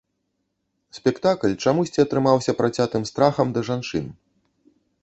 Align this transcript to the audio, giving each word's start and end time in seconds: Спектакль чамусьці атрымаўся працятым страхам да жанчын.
Спектакль 0.99 1.53
чамусьці 1.65 2.03
атрымаўся 2.07 2.57
працятым 2.63 3.01
страхам 3.13 3.47
да 3.59 3.69
жанчын. 3.71 4.05